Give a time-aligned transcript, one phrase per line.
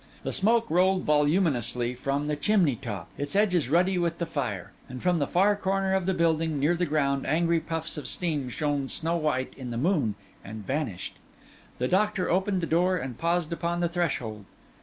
[0.23, 4.99] The smoke rolled voluminously from the chimney top, its edges ruddy with the fire; and
[4.99, 8.89] from the far corner of the building, near the ground, angry puffs of steam shone
[8.89, 11.17] snow white in the moon and vanished.
[11.77, 14.45] The doctor opened the door and paused upon the threshold.